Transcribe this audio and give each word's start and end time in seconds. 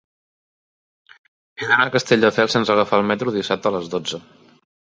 He 1.11 1.67
d'anar 1.67 1.85
a 1.85 1.93
Castelldefels 1.97 2.57
sense 2.59 2.75
agafar 2.77 3.03
el 3.05 3.07
metro 3.13 3.37
dissabte 3.39 3.73
a 3.73 3.77
les 3.79 3.95
dotze. 3.97 4.25